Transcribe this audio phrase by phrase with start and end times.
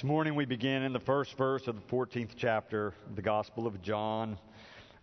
[0.00, 3.66] This morning we begin in the first verse of the 14th chapter of the Gospel
[3.66, 4.38] of John.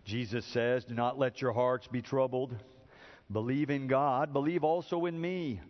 [0.04, 2.56] Jesus says, Do not let your hearts be troubled.
[3.30, 5.60] Believe in God, believe also in me.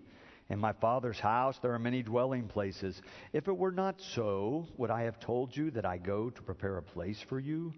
[0.49, 3.03] In my Father's house there are many dwelling places.
[3.35, 6.79] If it were not so, would I have told you that I go to prepare
[6.79, 7.74] a place for you?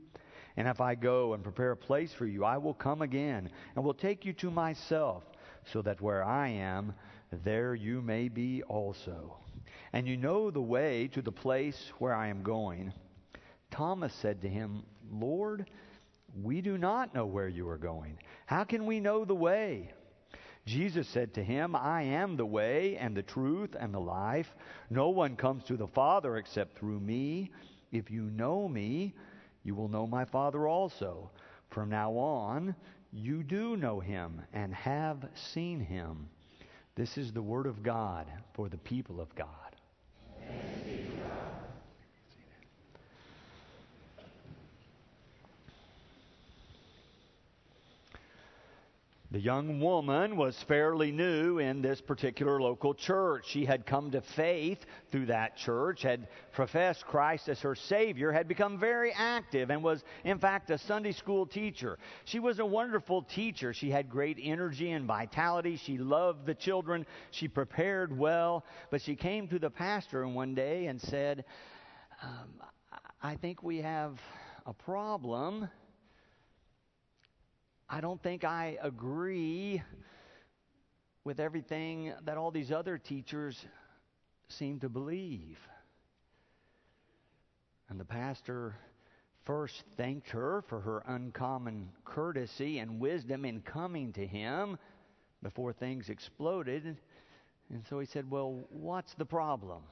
[0.56, 3.84] And if I go and prepare a place for you, I will come again and
[3.84, 5.24] will take you to myself,
[5.72, 6.94] so that where I am,
[7.42, 9.36] there you may be also.
[9.92, 12.92] And you know the way to the place where I am going.
[13.70, 15.68] Thomas said to him, Lord,
[16.42, 18.18] we do not know where you are going.
[18.46, 19.92] How can we know the way?
[20.66, 24.54] Jesus said to him, I am the way and the truth and the life.
[24.90, 27.50] No one comes to the Father except through me.
[27.90, 29.14] If you know me,
[29.64, 31.30] you will know my Father also.
[31.70, 32.74] From now on,
[33.12, 36.28] you do know him and have seen him.
[36.94, 39.69] This is the word of God for the people of God.
[49.32, 53.44] The young woman was fairly new in this particular local church.
[53.46, 58.48] She had come to faith through that church, had professed Christ as her Savior, had
[58.48, 61.96] become very active, and was, in fact, a Sunday school teacher.
[62.24, 63.72] She was a wonderful teacher.
[63.72, 65.76] She had great energy and vitality.
[65.76, 67.06] She loved the children.
[67.30, 68.64] She prepared well.
[68.90, 71.44] But she came to the pastor one day and said,
[72.20, 72.60] um,
[73.22, 74.20] I think we have
[74.66, 75.68] a problem
[77.92, 79.82] I don't think I agree
[81.24, 83.66] with everything that all these other teachers
[84.48, 85.58] seem to believe.
[87.88, 88.76] And the pastor
[89.44, 94.78] first thanked her for her uncommon courtesy and wisdom in coming to him
[95.42, 96.96] before things exploded.
[97.72, 99.82] And so he said, Well, what's the problem?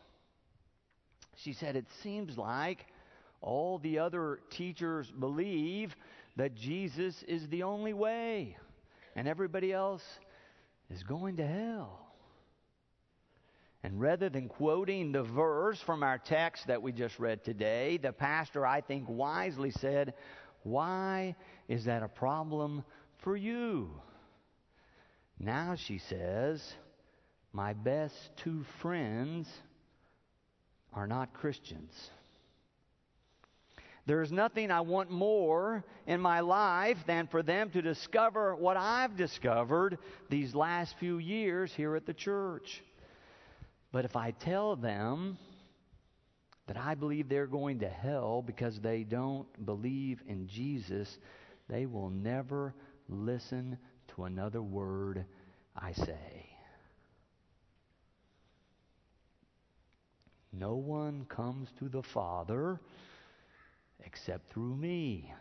[1.34, 2.86] She said, It seems like
[3.40, 5.96] all the other teachers believe
[6.38, 8.56] that Jesus is the only way
[9.16, 10.04] and everybody else
[10.88, 12.00] is going to hell.
[13.82, 18.12] And rather than quoting the verse from our text that we just read today, the
[18.12, 20.14] pastor, I think, wisely said,
[20.62, 21.34] Why
[21.66, 22.84] is that a problem
[23.18, 23.90] for you?
[25.40, 26.62] Now she says,
[27.52, 29.48] My best two friends
[30.92, 32.10] are not Christians.
[34.08, 39.18] There's nothing I want more in my life than for them to discover what I've
[39.18, 39.98] discovered
[40.30, 42.82] these last few years here at the church.
[43.92, 45.36] But if I tell them
[46.68, 51.18] that I believe they're going to hell because they don't believe in Jesus,
[51.68, 52.72] they will never
[53.10, 53.76] listen
[54.14, 55.26] to another word
[55.76, 56.48] I say.
[60.50, 62.80] No one comes to the Father
[64.04, 65.32] except through me.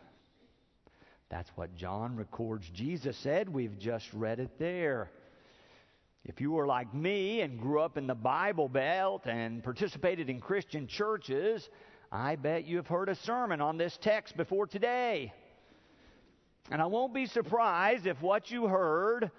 [1.29, 3.49] That's what John records Jesus said.
[3.49, 5.11] We've just read it there.
[6.23, 10.39] If you were like me and grew up in the Bible Belt and participated in
[10.39, 11.67] Christian churches,
[12.11, 15.33] I bet you've heard a sermon on this text before today.
[16.69, 19.31] And I won't be surprised if what you heard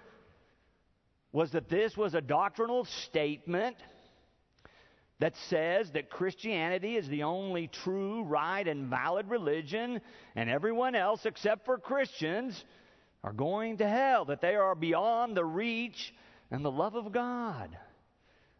[1.31, 3.75] was that this was a doctrinal statement
[5.19, 9.99] that says that Christianity is the only true, right, and valid religion,
[10.35, 12.63] and everyone else except for Christians
[13.23, 16.13] are going to hell, that they are beyond the reach
[16.51, 17.77] and the love of God.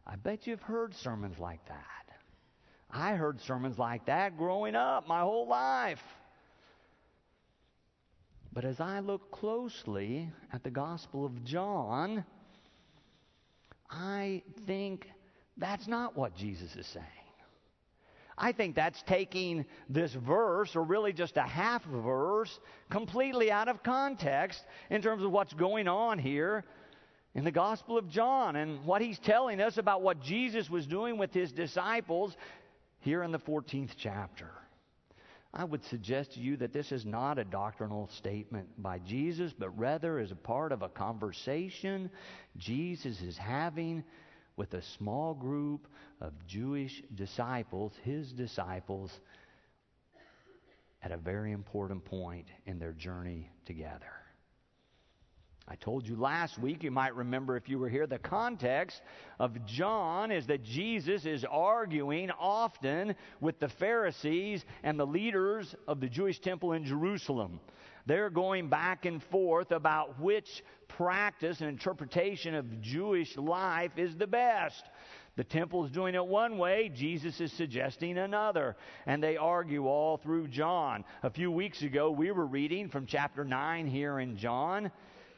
[0.06, 1.86] I bet you've heard sermons like that.
[2.92, 6.04] I heard sermons like that growing up my whole life.
[8.52, 12.26] But as I look closely at the Gospel of John,
[13.90, 15.08] I think
[15.60, 17.06] that's not what Jesus is saying.
[18.38, 22.58] I think that's taking this verse, or really just a half verse,
[22.90, 26.64] completely out of context in terms of what's going on here
[27.36, 31.18] in the Gospel of John and what he's telling us about what Jesus was doing
[31.18, 32.36] with his disciples
[33.02, 34.50] here in the 14th chapter.
[35.54, 39.78] I would suggest to you that this is not a doctrinal statement by Jesus, but
[39.78, 42.12] rather is a part of a conversation
[42.58, 44.04] Jesus is having
[44.60, 45.88] with a small group
[46.20, 49.22] of Jewish disciples, his disciples,
[51.02, 54.12] at a very important point in their journey together.
[55.66, 59.02] I told you last week, you might remember if you were here, the context
[59.40, 66.02] of John is that Jesus is arguing often with the Pharisees and the leaders of
[66.02, 67.62] the Jewish temple in Jerusalem.
[68.06, 74.28] They're going back and forth about which practice and interpretation of Jewish life is the
[74.28, 74.84] best.
[75.36, 78.76] The temple is doing it one way, Jesus is suggesting another.
[79.06, 81.06] And they argue all through John.
[81.24, 84.92] A few weeks ago, we were reading from chapter 9 here in John.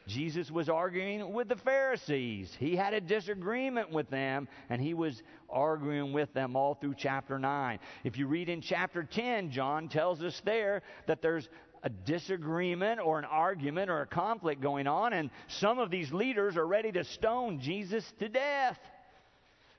[0.08, 2.56] Jesus was arguing with the Pharisees.
[2.58, 7.38] He had a disagreement with them, and he was arguing with them all through chapter
[7.38, 7.78] 9.
[8.02, 11.48] If you read in chapter 10, John tells us there that there's
[11.82, 16.56] a disagreement or an argument or a conflict going on, and some of these leaders
[16.56, 18.78] are ready to stone Jesus to death.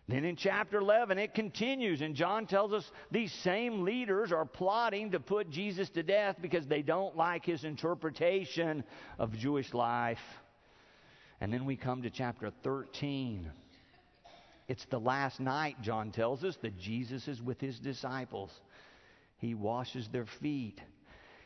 [0.10, 5.12] Then in chapter 11, it continues, and John tells us these same leaders are plotting
[5.12, 8.84] to put Jesus to death because they don't like his interpretation
[9.18, 10.20] of Jewish life.
[11.40, 13.50] And then we come to chapter 13.
[14.68, 18.52] It's the last night, John tells us, that Jesus is with his disciples.
[19.38, 20.82] He washes their feet.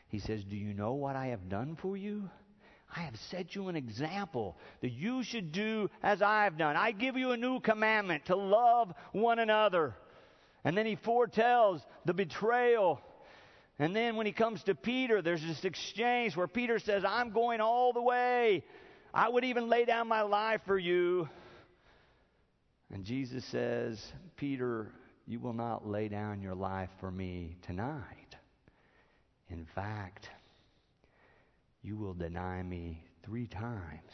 [0.08, 2.28] He says, Do you know what I have done for you?
[2.94, 6.74] I have set you an example that you should do as I have done.
[6.74, 9.94] I give you a new commandment to love one another.
[10.64, 13.00] And then he foretells the betrayal.
[13.78, 17.60] And then when he comes to Peter, there's this exchange where Peter says, I'm going
[17.60, 18.64] all the way.
[19.12, 21.28] I would even lay down my life for you.
[22.90, 24.00] And Jesus says,
[24.36, 24.90] Peter,
[25.26, 28.27] you will not lay down your life for me tonight.
[29.50, 30.28] In fact,
[31.82, 34.12] you will deny me three times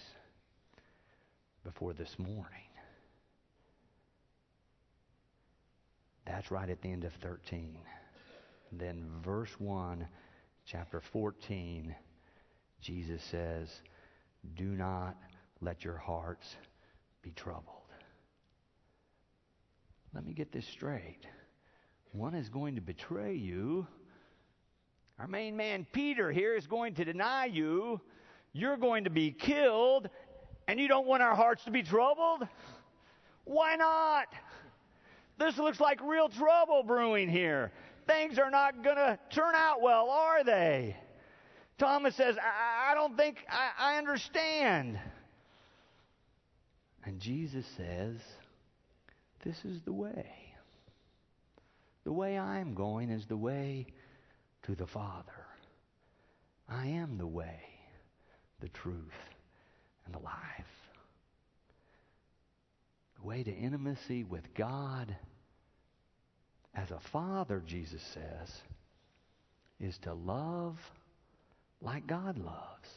[1.65, 2.69] before this morning.
[6.27, 7.79] That's right at the end of 13.
[8.73, 10.07] Then, verse 1,
[10.67, 11.95] chapter 14,
[12.81, 13.69] Jesus says,
[14.57, 15.17] Do not
[15.61, 16.57] let your hearts
[17.23, 17.67] be troubled.
[20.15, 21.27] Let me get this straight.
[22.13, 23.87] One is going to betray you
[25.19, 28.01] our main man, Peter, here is going to deny you.
[28.53, 30.09] You're going to be killed,
[30.67, 32.47] and you don't want our hearts to be troubled?
[33.45, 34.27] Why not?
[35.39, 37.73] This looks like real trouble brewing here.
[38.07, 40.97] Things are not going to turn out well, are they?
[41.79, 44.99] Thomas says, I, I don't think I, I understand.
[47.05, 48.17] And Jesus says,
[49.45, 50.27] This is the way.
[52.05, 53.87] The way I'm going is the way
[54.65, 55.47] to the Father.
[56.69, 57.61] I am the way,
[58.61, 58.97] the truth,
[60.07, 60.91] and the life.
[63.21, 65.15] The way to intimacy with God
[66.75, 68.63] as a father, Jesus says,
[69.81, 70.79] is to love
[71.81, 72.89] like God loves.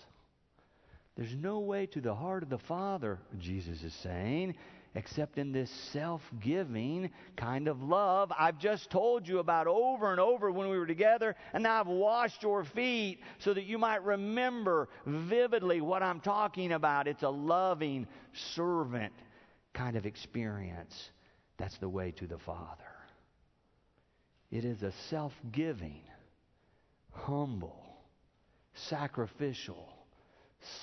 [1.15, 4.55] There's no way to the heart of the Father, Jesus is saying,
[4.95, 10.19] except in this self giving kind of love I've just told you about over and
[10.19, 14.03] over when we were together, and now I've washed your feet so that you might
[14.03, 17.07] remember vividly what I'm talking about.
[17.07, 19.13] It's a loving servant
[19.73, 21.11] kind of experience.
[21.57, 22.83] That's the way to the Father.
[24.51, 26.01] It is a self giving,
[27.11, 27.83] humble,
[28.73, 29.89] sacrificial,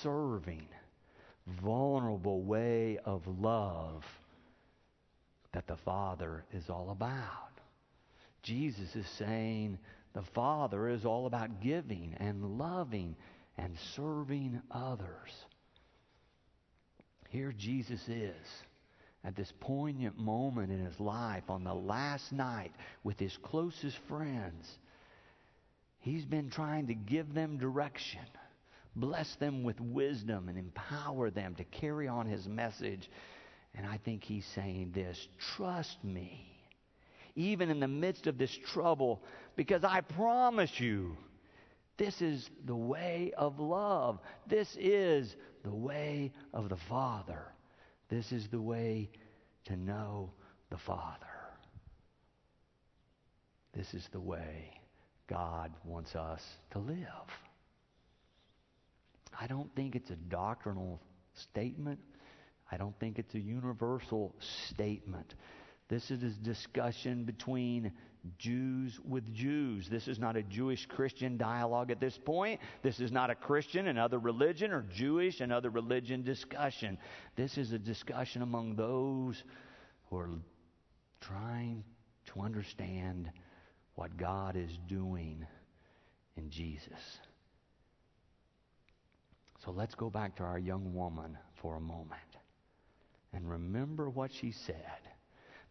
[0.01, 0.67] serving
[1.61, 4.03] vulnerable way of love
[5.53, 7.29] that the Father is all about.
[8.43, 9.77] Jesus is saying
[10.13, 13.15] the Father is all about giving and loving
[13.57, 15.31] and serving others.
[17.29, 18.63] Here Jesus is
[19.23, 22.71] at this poignant moment in his life on the last night
[23.03, 24.69] with his closest friends.
[25.99, 28.21] He's been trying to give them direction
[28.95, 33.09] bless them with wisdom and empower them to carry on his message.
[33.73, 36.45] And I think he's saying this trust me,
[37.35, 39.21] even in the midst of this trouble,
[39.55, 41.17] because I promise you,
[41.97, 44.19] this is the way of love.
[44.47, 47.43] This is the way of the Father.
[48.09, 49.09] This is the way
[49.65, 50.31] to know
[50.69, 51.25] the Father.
[53.73, 54.71] This is the way
[55.27, 57.07] God wants us to live.
[59.39, 61.01] I don't think it's a doctrinal
[61.33, 61.99] statement.
[62.71, 64.35] I don't think it's a universal
[64.67, 65.35] statement.
[65.87, 67.91] This is a discussion between
[68.39, 69.87] Jews with Jews.
[69.87, 72.59] This is not a Jewish Christian dialogue at this point.
[72.81, 76.97] This is not a Christian and other religion or Jewish and other religion discussion.
[77.35, 79.43] This is a discussion among those
[80.09, 80.29] who are
[81.21, 81.83] trying
[82.33, 83.29] to understand
[83.93, 85.45] what God is doing
[86.35, 87.19] in Jesus.
[89.65, 92.21] So let's go back to our young woman for a moment
[93.33, 94.75] and remember what she said.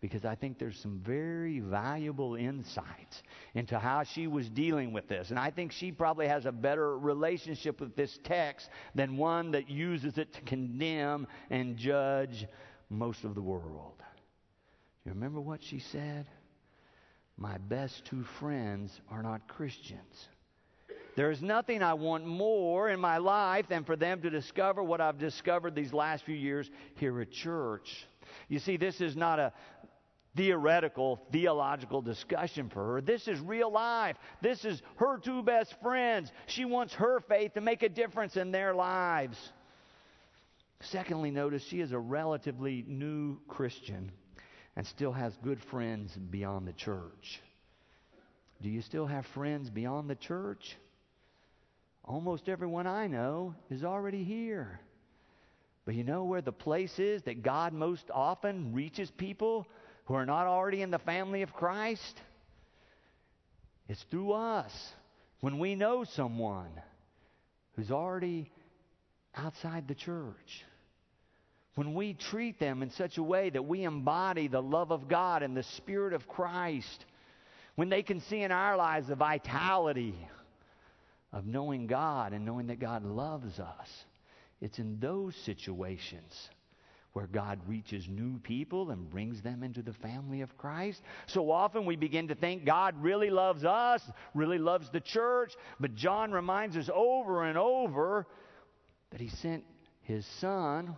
[0.01, 3.23] Because I think there's some very valuable insights
[3.55, 5.31] into how she was dealing with this.
[5.31, 9.71] And I think she probably has a better relationship with this text than one that
[9.71, 12.47] uses it to condemn and judge
[12.91, 14.03] most of the world.
[15.07, 16.27] You remember what she said?
[17.39, 20.29] My best two friends are not Christians.
[21.17, 25.01] There is nothing I want more in my life than for them to discover what
[25.01, 28.07] I've discovered these last few years here at church.
[28.49, 29.53] You see, this is not a
[30.37, 33.01] theoretical, theological discussion for her.
[33.01, 34.17] This is real life.
[34.43, 36.33] This is her two best friends.
[36.47, 39.39] She wants her faith to make a difference in their lives.
[40.81, 44.11] Secondly, notice she is a relatively new Christian
[44.75, 47.41] and still has good friends beyond the church.
[48.61, 50.77] Do you still have friends beyond the church?
[52.05, 54.81] Almost everyone I know is already here.
[55.85, 59.67] But you know where the place is that God most often reaches people
[60.07, 62.21] who are not already in the family of Christ?
[63.89, 64.73] It's through us.
[65.41, 66.71] When we know someone
[67.77, 68.51] who's already
[69.37, 70.65] outside the church.
[71.75, 75.43] When we treat them in such a way that we embody the love of God
[75.43, 77.05] and the Spirit of Christ.
[77.75, 80.15] When they can see in our lives the vitality
[81.35, 83.89] of knowing God and knowing that God loves us.
[84.61, 86.49] It's in those situations
[87.13, 91.03] where God reaches new people and brings them into the family of Christ.
[91.27, 94.01] So often we begin to think God really loves us,
[94.33, 98.27] really loves the church, but John reminds us over and over
[99.11, 99.65] that he sent
[100.03, 100.97] his son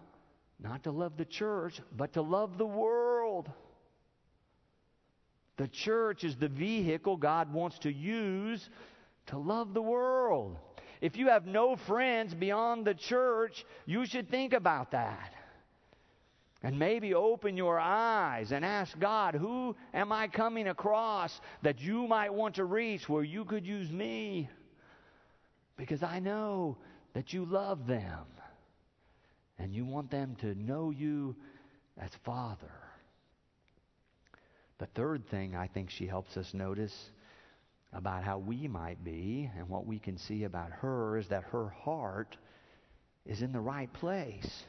[0.59, 3.51] not to love the church, but to love the world.
[5.57, 8.69] The church is the vehicle God wants to use
[9.27, 10.59] to love the world.
[11.01, 15.35] If you have no friends beyond the church, you should think about that.
[16.63, 22.07] And maybe open your eyes and ask God, who am I coming across that you
[22.07, 24.49] might want to reach where you could use me?
[25.77, 26.79] Because I know
[27.13, 28.25] that you love them
[29.59, 31.37] and you want them to know you
[31.99, 32.73] as Father.
[34.79, 37.11] The third thing I think she helps us notice
[37.93, 41.69] about how we might be and what we can see about her is that her
[41.69, 42.37] heart
[43.25, 44.65] is in the right place.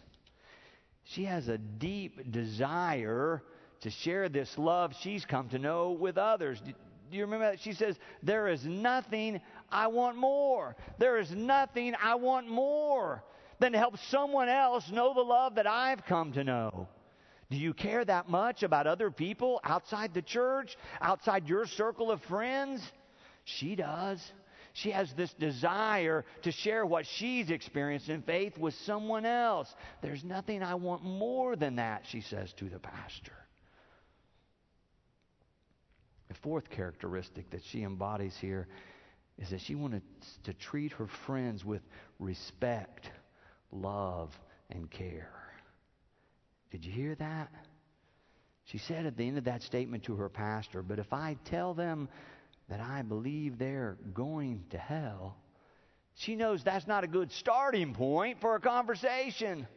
[1.04, 3.44] She has a deep desire
[3.82, 6.62] to share this love she's come to know with others.
[6.66, 6.74] Do
[7.12, 7.60] you remember that?
[7.62, 10.76] She says, There is nothing I want more.
[10.98, 13.24] There is nothing I want more
[13.60, 16.88] than to help someone else know the love that I've come to know.
[17.50, 22.22] Do you care that much about other people outside the church, outside your circle of
[22.24, 22.82] friends?
[23.48, 24.20] She does.
[24.74, 29.74] She has this desire to share what she's experienced in faith with someone else.
[30.02, 33.34] There's nothing I want more than that, she says to the pastor.
[36.28, 38.68] The fourth characteristic that she embodies here
[39.40, 40.04] is that she wanted
[40.44, 41.82] to treat her friends with
[42.20, 43.10] respect,
[43.72, 44.30] love,
[44.70, 45.32] and care.
[46.70, 47.50] Did you hear that?
[48.66, 51.74] She said at the end of that statement to her pastor, But if I tell
[51.74, 52.10] them
[52.70, 55.38] that I believe they're going to hell,
[56.16, 59.68] she knows that's not a good starting point for a conversation.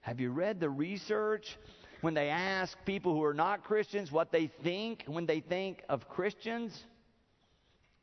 [0.00, 1.56] Have you read the research
[2.00, 6.08] when they ask people who are not Christians what they think when they think of
[6.08, 6.84] Christians?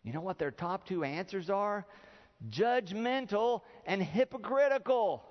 [0.04, 1.86] You know what their top two answers are?
[2.50, 5.24] Judgmental and hypocritical.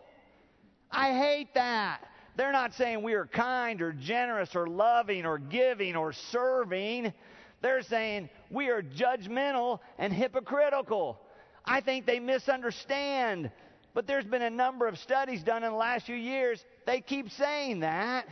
[0.90, 2.00] I hate that.
[2.36, 7.12] They're not saying we are kind or generous or loving or giving or serving.
[7.60, 11.20] They're saying we are judgmental and hypocritical.
[11.64, 13.50] I think they misunderstand.
[13.94, 16.64] But there's been a number of studies done in the last few years.
[16.86, 18.26] They keep saying that.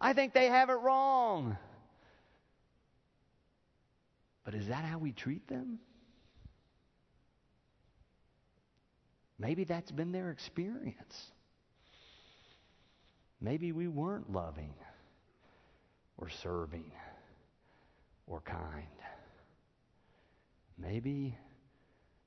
[0.00, 1.56] I think they have it wrong.
[4.44, 5.78] But is that how we treat them?
[9.38, 11.30] Maybe that's been their experience.
[13.46, 14.74] Maybe we weren't loving
[16.18, 16.90] or serving
[18.26, 18.88] or kind.
[20.76, 21.38] Maybe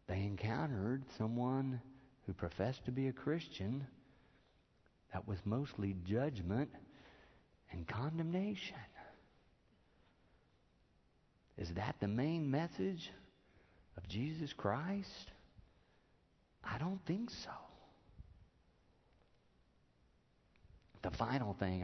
[0.07, 1.81] they encountered someone
[2.25, 3.85] who professed to be a Christian
[5.11, 6.69] that was mostly judgment
[7.73, 8.77] and condemnation.
[11.57, 13.11] Is that the main message
[13.97, 15.33] of Jesus Christ?
[16.63, 17.68] I don't think so.
[21.01, 21.83] The final thing